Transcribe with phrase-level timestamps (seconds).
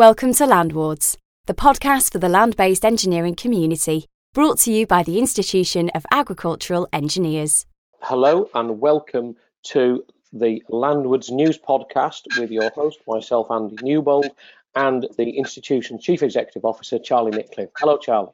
[0.00, 5.02] Welcome to Landwards, the podcast for the land based engineering community, brought to you by
[5.02, 7.66] the Institution of Agricultural Engineers.
[8.00, 10.02] Hello, and welcome to
[10.32, 14.30] the Landwards News Podcast with your host, myself, Andy Newbold,
[14.74, 17.68] and the institution's Chief Executive Officer, Charlie Nicklin.
[17.76, 18.32] Hello, Charlie.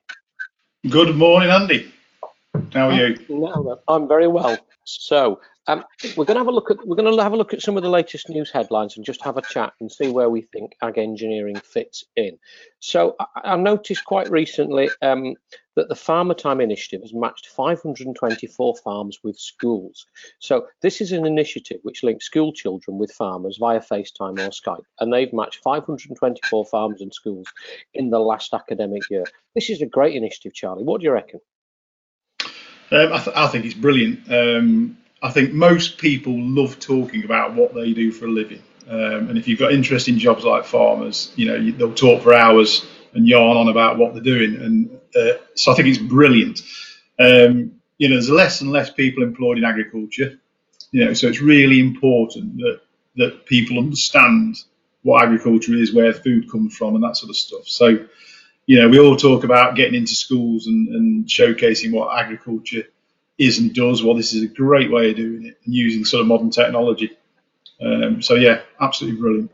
[0.88, 1.92] Good morning, Andy.
[2.72, 3.78] How are ah, you?
[3.88, 4.56] I'm very well.
[4.84, 5.84] So, um,
[6.16, 7.76] we're going to have a look at we're going to have a look at some
[7.76, 10.76] of the latest news headlines and just have a chat and see where we think
[10.82, 12.38] ag engineering fits in.
[12.80, 15.34] So I, I noticed quite recently um,
[15.74, 20.06] that the Farmer Time Initiative has matched 524 farms with schools.
[20.38, 24.84] So this is an initiative which links school children with farmers via FaceTime or Skype,
[25.00, 27.46] and they've matched 524 farms and schools
[27.92, 29.24] in the last academic year.
[29.54, 30.84] This is a great initiative, Charlie.
[30.84, 31.40] What do you reckon?
[32.92, 34.32] Um, I, th- I, think it's brilliant.
[34.32, 38.62] Um, I think most people love talking about what they do for a living.
[38.88, 42.86] Um, and if you've got interesting jobs like farmers, you know, they'll talk for hours
[43.14, 44.56] and yarn on about what they're doing.
[44.56, 46.60] And uh, so I think it's brilliant.
[47.18, 50.38] Um, you know, there's less and less people employed in agriculture.
[50.92, 52.80] You know, so it's really important that
[53.16, 54.56] that people understand
[55.02, 57.66] what agriculture is, where food comes from, and that sort of stuff.
[57.66, 58.06] So,
[58.66, 62.84] you know, we all talk about getting into schools and, and showcasing what agriculture
[63.38, 64.02] is and does.
[64.02, 67.16] Well, this is a great way of doing it and using sort of modern technology.
[67.80, 69.50] Um, so yeah, absolutely brilliant.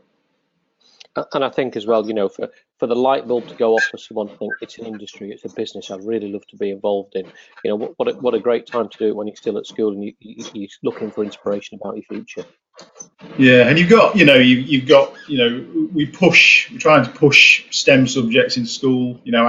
[1.33, 3.83] And I think as well, you know, for, for the light bulb to go off
[3.83, 6.71] for someone to think it's an industry, it's a business, I'd really love to be
[6.71, 7.27] involved in.
[7.63, 9.59] You know, what what a, what a great time to do it when you're still
[9.59, 12.45] at school and you, you, you're looking for inspiration about your future.
[13.37, 17.05] Yeah, and you've got, you know, you, you've got, you know, we push, we're trying
[17.05, 19.47] to push STEM subjects in school, you know,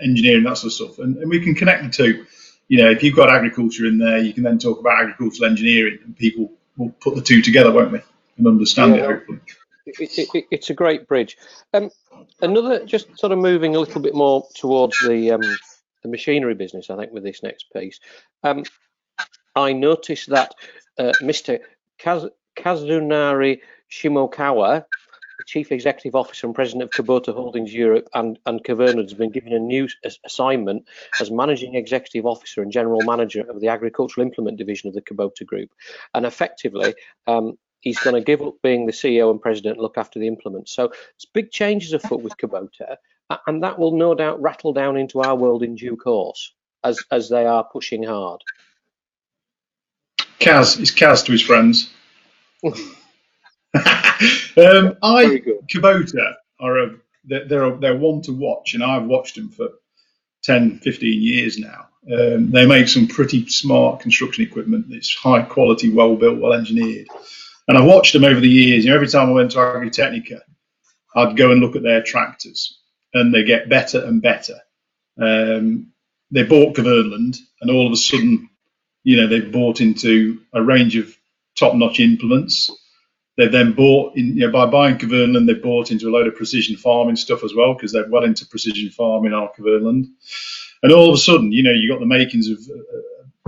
[0.00, 2.24] engineering, that sort of stuff, and, and we can connect the two
[2.68, 5.98] you know, if you've got agriculture in there, you can then talk about agricultural engineering,
[6.04, 8.02] and people will put the two together, won't they,
[8.36, 9.02] and understand yeah.
[9.02, 9.40] it hopefully.
[9.86, 11.36] It, it, it's a great bridge.
[11.74, 11.90] Um,
[12.40, 15.42] another, just sort of moving a little bit more towards the um,
[16.02, 18.00] the machinery business, I think, with this next piece.
[18.42, 18.64] Um,
[19.54, 20.54] I noticed that
[20.98, 21.60] uh, Mr.
[21.98, 23.60] Kaz- Kazunari
[23.90, 24.84] Shimokawa
[25.46, 29.52] Chief Executive Officer and President of Kubota Holdings Europe and, and Kvaerner has been given
[29.52, 29.88] a new
[30.24, 30.86] assignment
[31.20, 35.46] as Managing Executive Officer and General Manager of the Agricultural Implement Division of the Kubota
[35.46, 35.70] Group.
[36.14, 36.94] And effectively,
[37.26, 40.26] um, he's going to give up being the CEO and President and look after the
[40.26, 40.68] implement.
[40.68, 42.96] So it's big changes afoot with Kubota,
[43.46, 46.52] and that will no doubt rattle down into our world in due course
[46.82, 48.40] as, as they are pushing hard.
[50.40, 51.90] Kaz, it's Kaz to his friends.
[54.56, 55.42] um, I
[55.72, 59.68] Kubota are a they're they're one to watch, and I've watched them for
[60.44, 61.88] 10, 15 years now.
[62.12, 64.86] Um, they make some pretty smart construction equipment.
[64.90, 67.08] It's high quality, well built, well engineered.
[67.66, 68.84] And I've watched them over the years.
[68.84, 70.40] You know, every time I went to Agritechnica,
[71.16, 72.78] I'd go and look at their tractors,
[73.14, 74.56] and they get better and better.
[75.20, 75.92] Um,
[76.30, 78.50] they bought Kverneland, and all of a sudden,
[79.02, 81.16] you know, they've bought into a range of
[81.58, 82.70] top-notch implements.
[83.36, 86.36] They've then bought in, you know, by buying Kverneland, they bought into a load of
[86.36, 90.06] precision farming stuff as well because they're well into precision farming on Kverneland.
[90.82, 92.58] And all of a sudden, you know, you got the makings of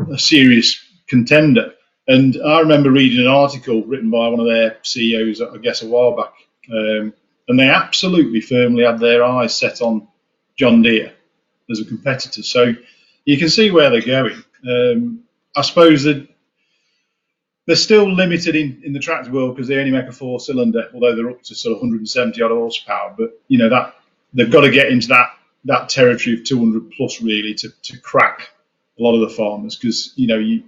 [0.08, 1.74] a, a serious contender.
[2.08, 5.88] And I remember reading an article written by one of their CEOs, I guess, a
[5.88, 6.32] while back,
[6.72, 7.12] um,
[7.48, 10.08] and they absolutely firmly had their eyes set on
[10.56, 11.12] John Deere
[11.70, 12.42] as a competitor.
[12.42, 12.74] So
[13.24, 14.42] you can see where they're going.
[14.68, 15.24] Um,
[15.54, 16.28] I suppose that
[17.66, 20.88] they're still limited in, in the tractor world because they only make a four cylinder,
[20.94, 23.14] although they're up to sort of 170 odd horsepower.
[23.16, 23.94] But you know that
[24.32, 25.30] they've got to get into that
[25.64, 28.50] that territory of 200 plus really to, to crack
[28.98, 30.62] a lot of the farmers because you know you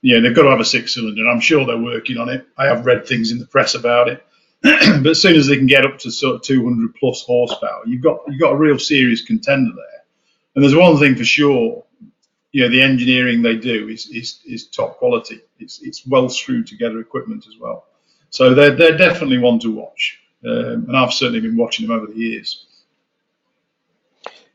[0.00, 2.46] yeah they've got to have a six cylinder and I'm sure they're working on it.
[2.56, 4.24] I have read things in the press about it.
[4.62, 8.02] but as soon as they can get up to sort of 200 plus horsepower, you've
[8.02, 10.04] got you've got a real serious contender there.
[10.54, 11.84] And there's one thing for sure,
[12.56, 15.42] you know the engineering they do is is, is top quality.
[15.58, 17.84] It's it's well screwed together equipment as well.
[18.30, 22.06] So they're they're definitely one to watch, um, and I've certainly been watching them over
[22.06, 22.64] the years.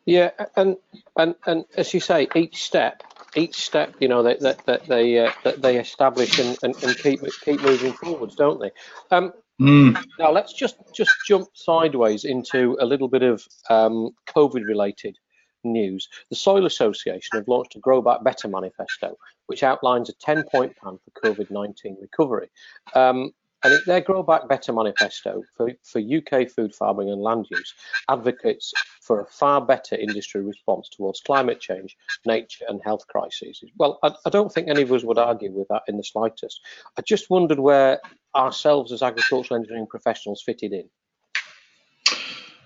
[0.05, 0.77] Yeah, and
[1.15, 3.03] and and as you say, each step,
[3.35, 6.97] each step, you know, that that, that they uh, that they establish and, and, and
[6.97, 8.71] keep keep moving forwards, don't they?
[9.15, 9.31] Um,
[9.61, 10.03] mm.
[10.17, 15.19] Now let's just just jump sideways into a little bit of um, COVID related
[15.63, 19.17] news, the Soil Association have launched a Grow Back Better manifesto,
[19.47, 22.49] which outlines a 10 point plan for COVID 19 recovery.
[22.93, 27.73] Um, and their Grow Back Better manifesto for, for UK food farming and land use
[28.09, 33.63] advocates for a far better industry response towards climate change, nature, and health crises.
[33.77, 36.59] Well, I, I don't think any of us would argue with that in the slightest.
[36.97, 37.99] I just wondered where
[38.35, 40.89] ourselves as agricultural engineering professionals fitted in.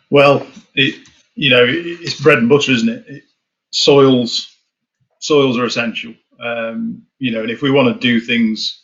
[0.09, 3.05] Well, it you know it's bread and butter, isn't it?
[3.07, 3.23] it
[3.71, 4.51] soils
[5.19, 6.13] soils are essential.
[6.39, 8.81] Um, you know, and if we want to do things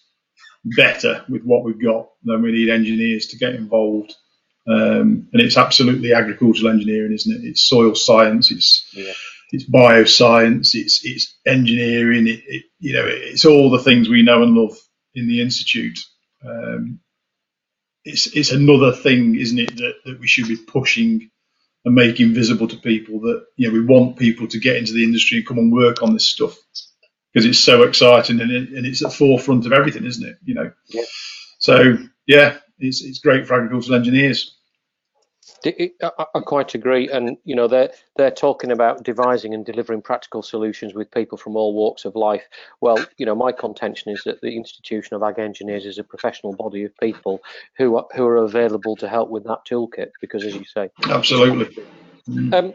[0.64, 4.14] better with what we've got, then we need engineers to get involved.
[4.68, 7.48] Um, and it's absolutely agricultural engineering, isn't it?
[7.48, 9.14] It's soil science, it's yeah.
[9.52, 14.44] it's bioscience, it's it's engineering, it, it, you know, it's all the things we know
[14.44, 14.78] and love
[15.16, 15.98] in the institute.
[16.46, 17.00] Um,
[18.06, 21.31] it's it's another thing, isn't it, that, that we should be pushing
[21.86, 25.04] and making visible to people that you know we want people to get into the
[25.04, 26.58] industry and come and work on this stuff
[27.34, 30.38] because it's so exciting and, it, and it's at the forefront of everything, isn't it?
[30.44, 30.72] You know.
[30.88, 31.04] Yeah.
[31.60, 31.98] So
[32.28, 34.58] yeah, it's it's great for agricultural engineers.
[35.66, 40.42] I, I quite agree, and you know they're they're talking about devising and delivering practical
[40.42, 42.44] solutions with people from all walks of life.
[42.82, 46.54] Well, you know, my contention is that the Institution of Ag Engineers is a professional
[46.54, 47.42] body of people
[47.78, 50.12] who are, who are available to help with that toolkit.
[50.20, 51.84] Because, as you say, absolutely.
[52.54, 52.74] Um,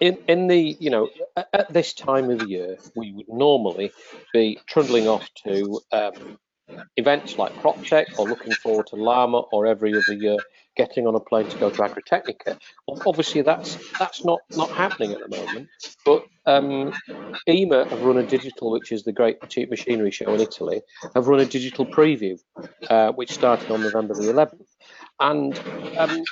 [0.00, 1.08] in in the you know
[1.52, 3.92] at, this time of the year, we would normally
[4.32, 6.38] be trundling off to um,
[6.96, 10.38] events like CropTech or looking forward to LAMMA or every other year
[10.76, 12.58] getting on a plane to go to Agritechnica.
[13.06, 15.68] Obviously, that's that's not not happening at the moment.
[16.04, 16.92] But um,
[17.46, 20.82] EIMA have run a digital, which is the Great Cheap Machinery Show in Italy,
[21.14, 22.38] have run a digital preview,
[22.88, 24.66] uh, which started on November the 11th,
[25.20, 25.58] and
[25.98, 26.22] um,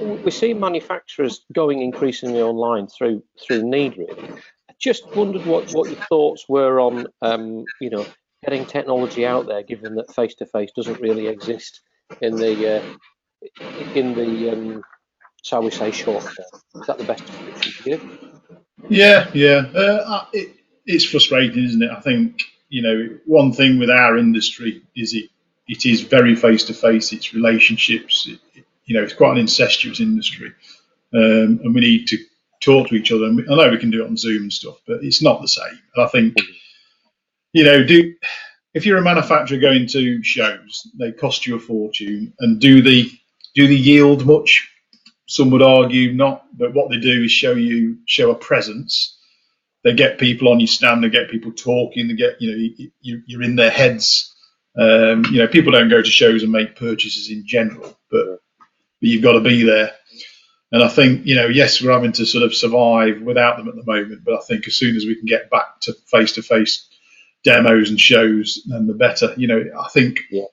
[0.00, 4.28] we're seeing manufacturers going increasingly online through through need really.
[4.70, 8.06] I just wondered what, what your thoughts were on um, you know
[8.44, 11.80] getting technology out there, given that face to face doesn't really exist
[12.20, 12.82] in the uh,
[13.94, 14.82] in the um,
[15.42, 16.60] shall we say short term.
[16.80, 18.18] Is that the best description to give?
[18.88, 19.66] Yeah, yeah.
[19.74, 20.56] Uh, it,
[20.86, 21.90] it's frustrating, isn't it?
[21.90, 25.30] I think you know one thing with our industry is it
[25.68, 27.12] it is very face to face.
[27.12, 28.26] It's relationships.
[28.28, 30.52] It, it, you know, it's quite an incestuous industry,
[31.14, 32.18] um, and we need to
[32.60, 33.24] talk to each other.
[33.24, 35.48] And I know we can do it on Zoom and stuff, but it's not the
[35.48, 35.78] same.
[35.94, 36.36] And I think
[37.54, 38.14] you know, do
[38.74, 43.10] if you're a manufacturer going to shows, they cost you a fortune, and do the
[43.54, 44.70] do they yield much?
[45.26, 49.16] Some would argue not, but what they do is show you show a presence.
[49.84, 53.22] They get people on your stand, they get people talking, they get you know you,
[53.26, 54.34] you're in their heads.
[54.76, 58.40] Um, you know, people don't go to shows and make purchases in general, but, but
[59.00, 59.92] you've got to be there.
[60.72, 63.76] And I think, you know, yes, we're having to sort of survive without them at
[63.76, 66.42] the moment, but I think as soon as we can get back to face to
[66.42, 66.88] face
[67.44, 69.34] demos and shows, then the better.
[69.36, 70.44] You know, I think yeah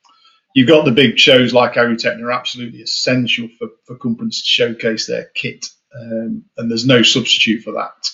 [0.53, 5.07] you've got the big shows like Agritech are absolutely essential for, for companies to showcase
[5.07, 5.67] their kit,
[5.99, 8.09] um, and there's no substitute for that.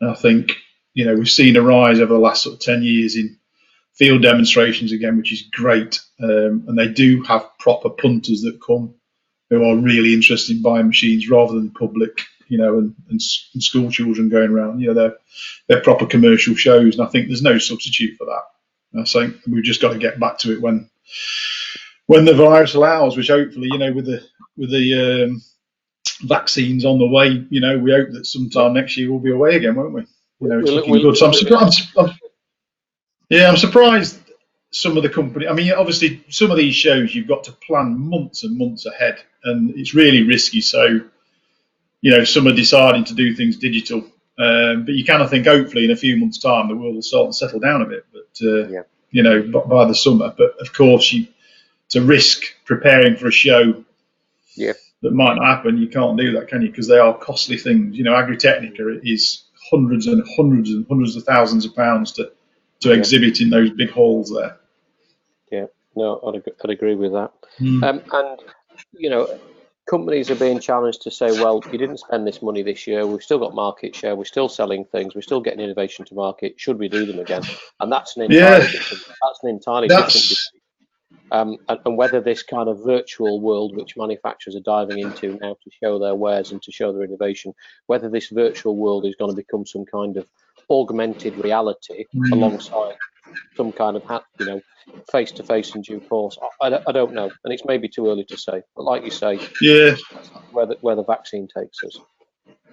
[0.00, 0.52] And I think
[0.94, 3.38] you know we've seen a rise over the last sort of ten years in
[3.94, 8.94] field demonstrations again, which is great, um, and they do have proper punters that come
[9.50, 12.22] who are really interested in buying machines rather than public.
[12.52, 13.20] You know, and, and,
[13.54, 14.80] and school children going around.
[14.80, 15.16] You know, they're
[15.66, 18.44] they're proper commercial shows, and I think there's no substitute for that.
[19.00, 20.90] I think we've just got to get back to it when
[22.06, 24.22] when the virus allows, which hopefully, you know, with the
[24.56, 25.42] with the um,
[26.22, 29.56] vaccines on the way, you know, we hope that sometime next year we'll be away
[29.56, 30.06] again, won't we?
[30.40, 31.16] You know, it's we'll, looking we'll, good.
[31.16, 31.88] So I'm surprised.
[31.96, 32.10] I'm,
[33.30, 34.18] yeah, I'm surprised.
[34.74, 35.46] Some of the company.
[35.48, 39.22] I mean, obviously, some of these shows you've got to plan months and months ahead,
[39.44, 40.62] and it's really risky.
[40.62, 41.00] So,
[42.02, 44.04] you know, some are deciding to do things digital,
[44.38, 47.02] um, but you kind of think hopefully in a few months' time the world will
[47.02, 48.04] start to settle down a bit.
[48.12, 48.82] But uh, yeah.
[49.10, 50.34] you know, by, by the summer.
[50.36, 51.28] But of course, you
[51.90, 53.84] to risk preparing for a show
[54.56, 54.72] yeah.
[55.02, 55.78] that might not happen.
[55.78, 56.70] You can't do that, can you?
[56.70, 57.96] Because they are costly things.
[57.96, 62.32] You know, Agritechnica is hundreds and hundreds and hundreds of thousands of pounds to
[62.80, 62.96] to yeah.
[62.96, 64.58] exhibit in those big halls there.
[65.52, 67.30] Yeah, no, I'd, I'd agree with that.
[67.60, 67.82] Mm.
[67.84, 68.40] Um, and
[68.92, 69.38] you know,
[69.88, 73.06] companies are being challenged to say, well, you didn't spend this money this year.
[73.06, 74.14] We've still got market share.
[74.16, 75.14] We're still selling things.
[75.14, 76.54] We're still getting innovation to market.
[76.56, 77.42] Should we do them again?
[77.80, 78.70] And that's an entirely yeah.
[78.70, 80.62] different, that's an entirely that's, different
[81.32, 85.56] um, and, and, whether this kind of virtual world which manufacturers are diving into now
[85.64, 87.54] to show their wares and to show their innovation,
[87.86, 90.26] whether this virtual world is going to become some kind of
[90.70, 92.32] augmented reality mm.
[92.32, 92.96] alongside
[93.56, 94.60] some kind of hat, you know
[95.12, 96.36] face to face in due course.
[96.60, 98.62] I, I, I, don't know, and it's maybe too early to say.
[98.74, 99.94] But like you say, yeah,
[100.50, 101.98] where the, where the vaccine takes us.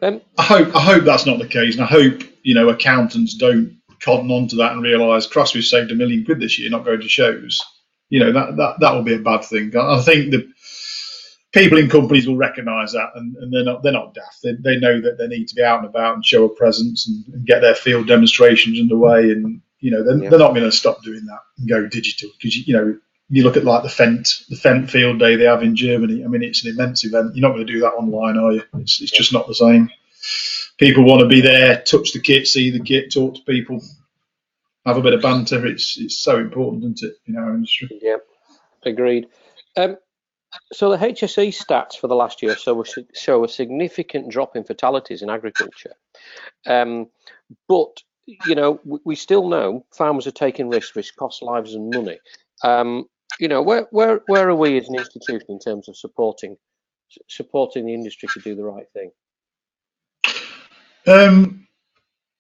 [0.01, 3.36] Um, I hope I hope that's not the case, and I hope you know accountants
[3.36, 6.70] don't cotton on to that and realise, cross, we've saved a million quid this year
[6.70, 7.62] not going to shows
[8.10, 9.75] you know that that that will be a bad thing.
[9.78, 10.51] I think the
[11.51, 14.39] people in companies will recognise that, and, and, they're not they're not daft.
[14.44, 17.08] They, they know that they need to be out and about and show a presence
[17.08, 19.32] and, and get their field demonstrations underway.
[19.32, 20.29] And you know they're, yeah.
[20.29, 22.98] they're not going to stop doing that and go digital because you know
[23.29, 26.24] you look at like the Fendt the Fendt Field Day they have in Germany.
[26.24, 27.36] I mean, it's an immense event.
[27.36, 28.63] You're not going to do that online, are you?
[28.75, 29.89] It's, it's just not the same.
[30.77, 33.81] People want to be there, touch the kit, see the kit, talk to people,
[34.86, 35.65] have a bit of banter.
[35.65, 37.89] It's it's so important, isn't it, in our industry?
[38.01, 38.17] Yeah,
[38.83, 39.27] agreed.
[39.77, 39.98] Um,
[40.74, 42.83] so the HSE stats for the last year show,
[43.13, 45.93] show a significant drop in fatalities in agriculture.
[46.65, 47.07] Um,
[47.67, 48.01] but
[48.45, 52.19] you know, we, we, still know farmers are taking risks, which cost lives and money.
[52.63, 53.05] Um,
[53.39, 56.57] you know, where where where are we as an institution in terms of supporting
[57.27, 59.12] supporting the industry to do the right thing?
[61.07, 61.67] Um,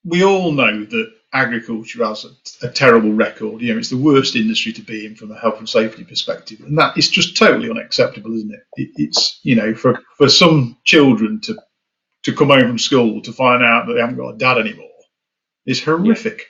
[0.03, 3.61] we all know that agriculture has a, a, terrible record.
[3.61, 6.61] You know, it's the worst industry to be in from a health and safety perspective,
[6.61, 8.63] and that is just totally unacceptable, isn't it?
[8.75, 8.89] it?
[8.95, 11.57] It's you know, for for some children to
[12.23, 14.89] to come home from school to find out that they haven't got a dad anymore
[15.69, 16.37] is horrific.
[16.37, 16.45] Yeah.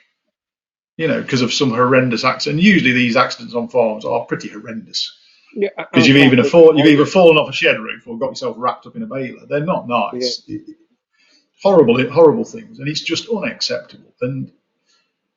[0.96, 2.58] You know, because of some horrendous accident.
[2.58, 5.16] And usually these accidents on farms are pretty horrendous.
[5.54, 8.56] Because yeah, you've even afford, you've either fallen off a shed roof or got yourself
[8.58, 9.46] wrapped up in a baler.
[9.48, 10.42] They're not nice.
[10.46, 10.58] Yeah.
[10.58, 10.76] It,
[11.62, 14.12] horrible, horrible things, and it's just unacceptable.
[14.20, 14.52] And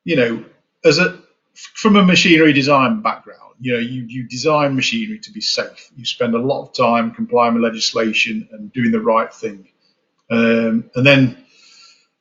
[0.04, 0.46] you know,
[0.84, 1.20] as a
[1.54, 5.92] from a machinery design background, you know, you, you design machinery to be safe.
[5.96, 9.70] You spend a lot of time complying with legislation and doing the right thing.
[10.32, 11.43] Um, and then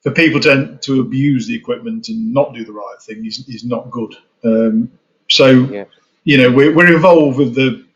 [0.02, 3.64] for people to, to abuse the equipment and not do the right thing is, is
[3.64, 4.14] not good.
[4.44, 4.90] Um,
[5.28, 5.84] so, yeah.
[6.24, 7.86] you know, we're, we're involved with the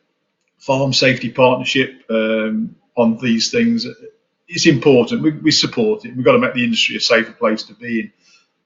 [0.58, 3.86] Farm Safety Partnership um, on these things.
[4.48, 5.22] It's important.
[5.22, 6.14] We, we support it.
[6.14, 8.12] We've got to make the industry a safer place to be in.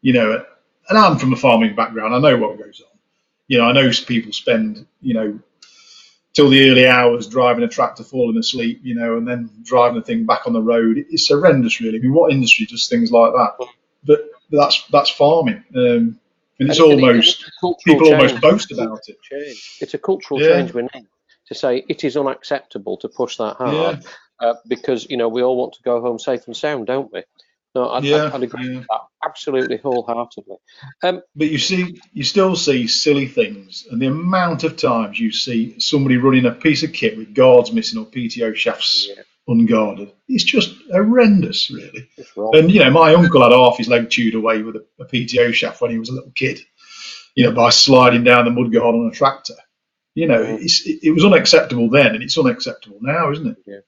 [0.03, 0.45] You know,
[0.89, 2.15] and I'm from a farming background.
[2.15, 2.99] I know what goes on.
[3.49, 5.39] You know, I know people spend, you know,
[6.33, 10.05] till the early hours driving a tractor, falling asleep, you know, and then driving the
[10.05, 11.05] thing back on the road.
[11.11, 11.99] It's horrendous, really.
[11.99, 13.67] I mean, what industry does things like that?
[14.07, 14.21] But,
[14.53, 16.19] that's that's farming, um,
[16.59, 18.15] and it's and almost it's people change.
[18.15, 19.17] almost boast about it.
[19.81, 20.57] It's a cultural yeah.
[20.57, 21.07] change we need
[21.47, 24.49] to say it is unacceptable to push that hard yeah.
[24.49, 27.23] uh, because you know we all want to go home safe and sound, don't we?
[27.75, 28.79] No, I'd, yeah, I'd agree yeah.
[28.79, 30.57] with that absolutely wholeheartedly.
[31.03, 35.33] Um, but you see, you still see silly things, and the amount of times you
[35.33, 39.23] see somebody running a piece of kit with guards missing or PTO shafts yeah.
[39.49, 42.09] unguarded, it's just horrendous, really.
[42.53, 45.53] And you know, my uncle had half his leg chewed away with a, a PTO
[45.53, 46.61] shaft when he was a little kid,
[47.35, 49.55] you know, by sliding down the mudguard on a tractor.
[50.15, 50.61] You know, mm.
[50.61, 53.57] it, it was unacceptable then, and it's unacceptable now, isn't it?
[53.67, 53.79] Yeah.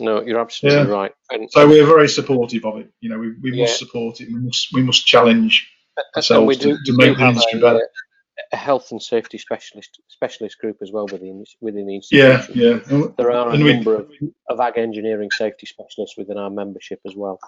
[0.00, 0.96] No, you're absolutely yeah.
[0.96, 1.12] right.
[1.30, 2.90] And, so we're very supportive of it.
[3.00, 3.64] You know, we, we yeah.
[3.64, 4.28] must support it.
[4.28, 5.70] We must we must challenge
[6.16, 7.88] ourselves do, to, to make the industry a, better.
[8.52, 12.54] A health and safety specialist specialist group as well within within the institution.
[12.54, 13.06] Yeah, yeah.
[13.16, 17.00] There are a and number we, of, of ag engineering safety specialists within our membership
[17.06, 17.38] as well.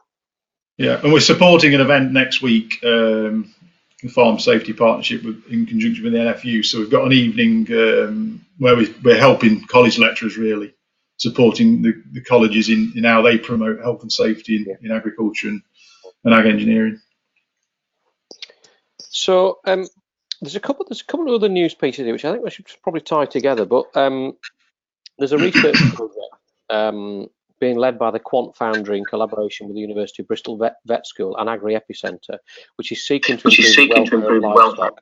[0.79, 2.85] Yeah, and we're supporting an event next week.
[2.85, 3.53] Um,
[4.03, 6.65] the Farm Safety Partnership with, in conjunction with the NFU.
[6.65, 10.76] So we've got an evening um, where we, we're helping college lecturers really
[11.19, 15.49] supporting the, the colleges in, in how they promote health and safety in, in agriculture
[15.49, 15.63] and,
[16.25, 17.01] and ag engineering.
[18.99, 19.87] So um,
[20.41, 22.51] there's a couple there's a couple of other news pieces here which I think we
[22.51, 23.65] should probably tie together.
[23.65, 24.37] But um,
[25.19, 26.35] there's a research project
[26.69, 30.77] um, being led by the Quant Foundry in collaboration with the University of Bristol Vet,
[30.85, 32.39] Vet School and Agri-EPI Centre,
[32.77, 35.01] which is seeking to improve the welfare of livestock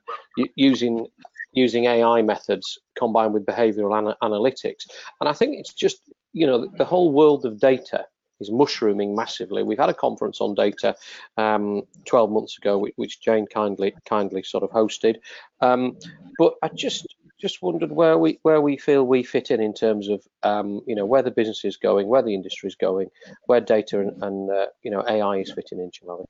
[0.55, 1.07] using
[1.55, 4.87] using AI methods combined with behavioral ana analytics.
[5.19, 6.01] And I think it's just,
[6.33, 8.05] you know, the whole world of data
[8.39, 9.63] is mushrooming massively.
[9.63, 10.95] We've had a conference on data
[11.37, 15.15] um, 12 months ago, which Jane kindly kindly sort of hosted.
[15.61, 15.97] Um,
[16.37, 17.07] but I just
[17.39, 20.95] just wondered where we where we feel we fit in in terms of um, you
[20.95, 23.09] know where the business is going, where the industry is going,
[23.45, 25.91] where data and, and uh, you know AI is fitting in.
[25.91, 26.25] Charlie.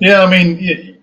[0.00, 0.98] Yeah, I mean,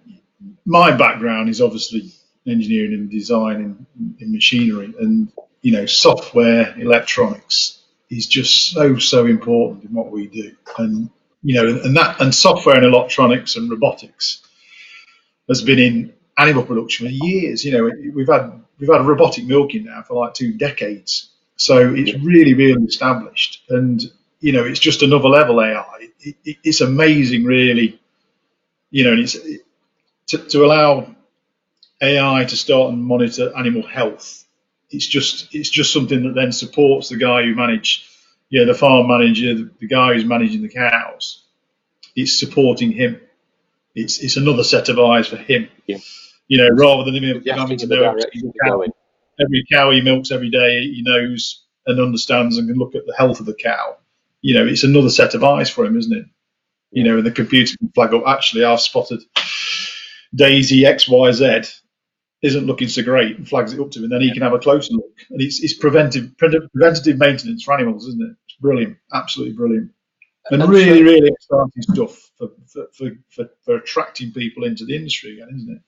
[0.66, 2.12] my background is obviously
[2.48, 3.56] engineering and design
[4.00, 4.94] in, in machinery.
[5.00, 5.32] And
[5.62, 10.56] you know software electronics is just so so important in what we do.
[10.78, 11.10] And
[11.44, 14.42] you know and that and software and electronics and robotics
[15.48, 17.64] has been in animal production for years.
[17.66, 21.30] You know we've had we've had robotic milking now for like two decades.
[21.58, 23.64] So it's really really established.
[23.70, 24.02] And
[24.40, 25.86] you know it's just another level ai
[26.22, 28.00] it, it, it's amazing really.
[28.90, 29.38] You know and it's
[30.28, 31.16] to, to allow
[32.02, 34.46] AI to start and monitor animal health.
[34.90, 38.10] It's just it's just something that then supports the guy who manage,
[38.50, 41.44] yeah, the farm manager, the, the guy who's managing the cows.
[42.16, 43.22] It's supporting him.
[43.96, 45.70] It's it's another set of eyes for him.
[45.88, 45.98] Yeah.
[46.48, 48.16] You know, rather than him having to know
[48.64, 48.84] cow,
[49.40, 53.16] every cow he milks every day, he knows and understands and can look at the
[53.18, 53.98] health of the cow.
[54.42, 56.26] You know, it's another set of eyes for him, isn't it?
[56.92, 58.24] You know, and the computer can flag up.
[58.28, 59.22] Actually, I've spotted
[60.36, 61.62] Daisy X Y Z
[62.42, 64.54] isn't looking so great and flags it up to him, and then he can have
[64.54, 65.18] a closer look.
[65.30, 68.36] And it's, it's preventive preventative maintenance for animals, isn't it?
[68.48, 69.92] It's brilliant, absolutely brilliant,
[70.50, 74.96] and, and really, so, really exciting stuff for, for, for, for, attracting people into the
[74.96, 75.82] industry again, isn't it?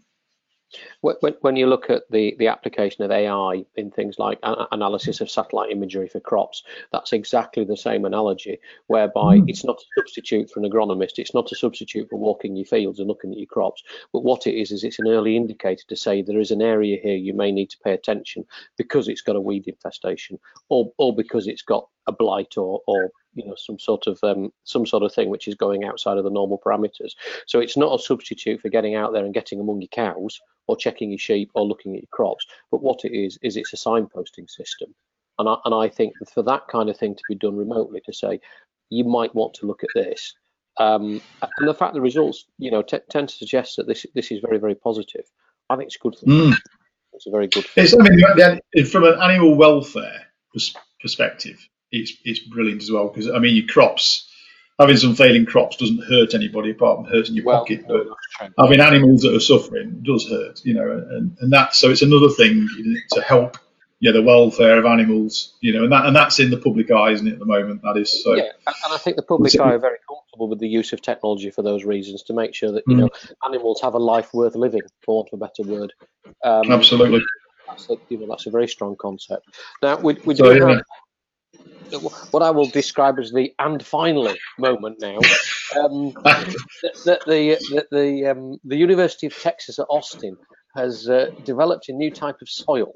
[1.01, 5.30] When, when you look at the, the application of AI in things like analysis of
[5.30, 9.46] satellite imagery for crops, that's exactly the same analogy, whereby mm.
[9.48, 13.00] it's not a substitute for an agronomist, it's not a substitute for walking your fields
[13.00, 15.96] and looking at your crops, but what it is is it's an early indicator to
[15.96, 18.46] say there is an area here you may need to pay attention
[18.77, 20.39] because it's got a weed infestation
[20.70, 24.52] or, or because it's got a blight or, or you know some sort of um,
[24.63, 27.13] some sort of thing which is going outside of the normal parameters.
[27.48, 30.78] So it's not a substitute for getting out there and getting among your cows or
[30.78, 32.46] checking your sheep or looking at your crops.
[32.72, 34.94] But what it is is it's a signposting system,
[35.40, 38.13] and I, and I think for that kind of thing to be done remotely to
[38.13, 38.40] say
[38.90, 40.34] you might want to look at this.
[40.80, 44.32] Um, and the fact the results, you know, t- tend to suggest that this this
[44.32, 45.25] is very very positive.
[45.70, 46.16] I think it's good.
[46.18, 46.54] For mm.
[47.13, 47.66] It's a very good.
[47.75, 50.28] It's, I mean, from an animal welfare
[51.00, 54.30] perspective, it's it's brilliant as well because I mean your crops
[54.80, 57.86] having some failing crops doesn't hurt anybody apart from hurting your well, pocket.
[57.88, 58.08] But
[58.58, 62.30] having animals that are suffering does hurt, you know, and, and that so it's another
[62.30, 62.68] thing
[63.12, 63.58] to help
[64.04, 67.12] yeah, the welfare of animals, you know, and that and that's in the public eye,
[67.12, 67.84] isn't it, at the moment?
[67.84, 68.34] That is so.
[68.34, 71.50] Yeah, and I think the public eye are very comfortable with the use of technology
[71.52, 73.00] for those reasons to make sure that you mm.
[73.00, 73.10] know
[73.46, 75.94] animals have a life worth living, for want of a better word.
[76.44, 77.22] Um, Absolutely.
[77.66, 79.46] That's a, you know, that's a very strong concept.
[79.82, 80.82] Now, we, we do so, yeah.
[82.00, 85.18] What I will describe as the and finally moment now.
[85.80, 90.38] Um, that, the the the, um, the University of Texas at Austin
[90.76, 92.94] has uh, developed a new type of soil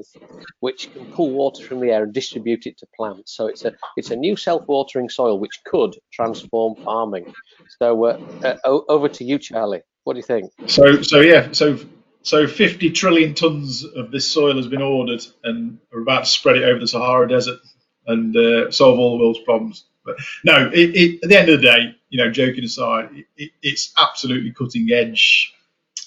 [0.62, 3.36] which can pull water from the air and distribute it to plants.
[3.36, 7.34] So it's a it's a new self-watering soil which could transform farming.
[7.80, 9.82] So uh, uh, over to you, Charlie.
[10.04, 10.51] What do you think?
[10.68, 11.80] So so yeah so.
[12.24, 16.58] So 50 trillion tons of this soil has been ordered, and we're about to spread
[16.58, 17.60] it over the Sahara Desert
[18.08, 19.86] and uh, solve all the world's problems.
[20.06, 23.52] But no, it, it, at the end of the day, you know, joking aside, it,
[23.62, 25.54] it's absolutely cutting edge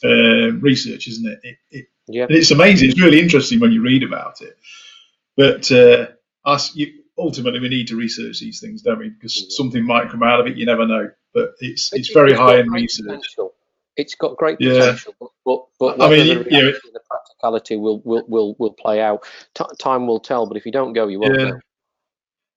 [0.03, 1.57] uh, research, isn't it?
[1.71, 2.25] it yeah.
[2.25, 2.91] And it's amazing.
[2.91, 4.57] It's really interesting when you read about it.
[5.37, 6.09] But uh,
[6.45, 9.11] us, you, ultimately, we need to research these things, don't we?
[9.11, 9.47] Because yeah.
[9.51, 10.57] something might come out of it.
[10.57, 11.11] You never know.
[11.33, 13.07] But it's it's, it's very high in research.
[13.07, 13.55] Potential.
[13.97, 15.29] It's got great potential, yeah.
[15.45, 19.25] but, but, I mean, the, know, the practicality will, will will will play out.
[19.55, 20.47] T- time will tell.
[20.47, 21.39] But if you don't go, you won't.
[21.39, 21.53] Yeah.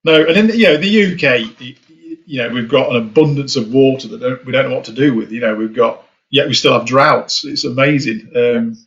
[0.04, 1.78] No, and in the, you know the UK,
[2.26, 4.94] you know we've got an abundance of water that don't, we don't know what to
[4.94, 5.32] do with.
[5.32, 7.46] You know we've got yet we still have droughts.
[7.46, 8.32] It's amazing.
[8.36, 8.78] Um,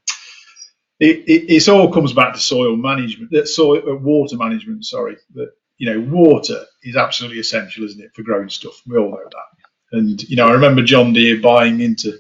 [0.99, 4.85] it, it, it, all comes back to soil management, that soil uh, water management.
[4.85, 8.83] Sorry, that you know water is absolutely essential, isn't it, for growing stuff?
[8.87, 9.99] We all know that.
[9.99, 12.19] And you know I remember John Deere buying into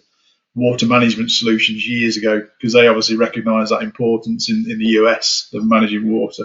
[0.54, 5.50] water management solutions years ago because they obviously recognise that importance in, in the US
[5.52, 6.44] of managing water.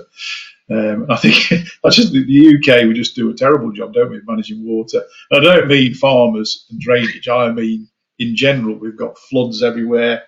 [0.72, 1.36] Um, I think
[1.84, 5.04] I just the UK we just do a terrible job, don't we, managing water?
[5.30, 7.28] And I don't mean farmers and drainage.
[7.28, 7.88] I mean
[8.22, 10.24] in general, we've got floods everywhere.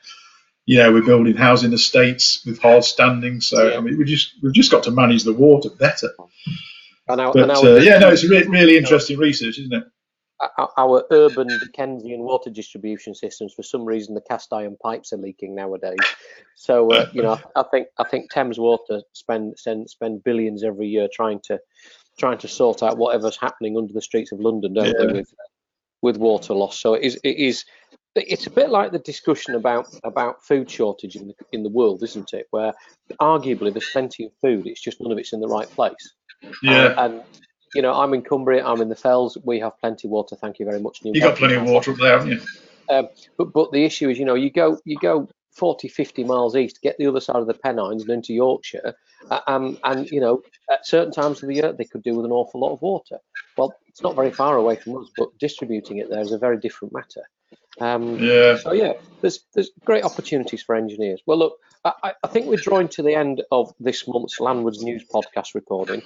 [0.66, 3.40] You know, we're building housing estates with hard standing.
[3.40, 3.78] So yeah.
[3.78, 6.10] I mean, we just we've just got to manage the water better.
[7.08, 9.84] And our, but and our, uh, yeah, no, it's re- really interesting research, isn't it?
[10.78, 15.56] Our urban Dickensian water distribution systems, for some reason, the cast iron pipes are leaking
[15.56, 15.98] nowadays.
[16.56, 20.88] So uh, you know, I think I think Thames Water spend, spend spend billions every
[20.88, 21.60] year trying to
[22.18, 24.94] trying to sort out whatever's happening under the streets of London, don't yeah.
[25.08, 25.34] they, with
[26.02, 26.78] with water loss.
[26.80, 27.66] So it is it is
[28.16, 32.04] it's a bit like the discussion about about food shortage in the in the world,
[32.04, 32.48] isn't it?
[32.52, 32.74] Where
[33.20, 36.14] arguably there's plenty of food, it's just none of it's in the right place.
[36.62, 36.88] Yeah.
[36.88, 37.24] Uh, and
[37.74, 39.38] you know, I'm in Cumbria, I'm in the Fells.
[39.44, 40.36] We have plenty of water.
[40.36, 41.04] Thank you very much.
[41.04, 42.42] New you got plenty of water up there, haven't you?
[42.90, 43.08] Um,
[43.38, 46.82] but but the issue is, you know, you go you go 40, 50 miles east,
[46.82, 48.96] get the other side of the Pennines and into Yorkshire,
[49.30, 52.26] uh, um, and you know, at certain times of the year they could do with
[52.26, 53.20] an awful lot of water.
[53.58, 56.58] Well, it's not very far away from us, but distributing it there is a very
[56.58, 57.22] different matter.
[57.80, 58.58] Um, yeah.
[58.58, 61.22] So yeah, there's there's great opportunities for engineers.
[61.26, 65.04] Well, look, I, I, think we're drawing to the end of this month's Landwards News
[65.04, 66.02] podcast recording.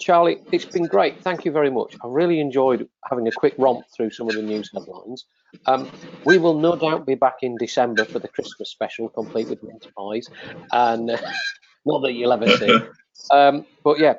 [0.00, 1.22] Charlie, it's been great.
[1.22, 1.94] Thank you very much.
[2.02, 5.26] I really enjoyed having a quick romp through some of the news headlines.
[5.66, 5.88] Um,
[6.24, 9.86] we will no doubt be back in December for the Christmas special, complete with mince
[9.96, 10.28] pies,
[10.72, 11.18] and uh,
[11.86, 12.78] not that you'll ever see.
[13.30, 14.14] Um, but yeah,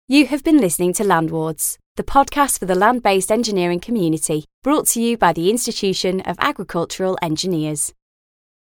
[0.10, 4.86] You have been listening to Landwards the podcast for the land based engineering community, brought
[4.86, 7.92] to you by the Institution of Agricultural Engineers.